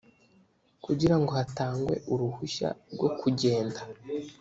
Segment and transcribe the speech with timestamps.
[0.85, 3.79] kugira ngo hatangwe uruhushya rwo kugenda